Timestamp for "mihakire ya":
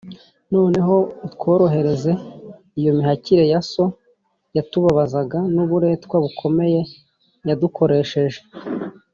2.97-3.59